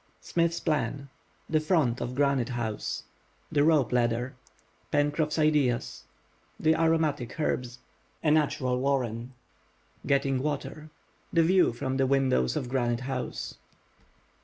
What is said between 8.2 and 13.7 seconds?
NATURAL WARREN—GETTING WATER—THE VIEW FROM THE WINDOWS OF GRANITE HOUSE.